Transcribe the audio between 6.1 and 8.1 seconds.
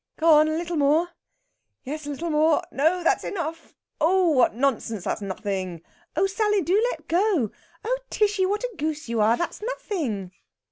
Oh, Sally, do let go!... Oh,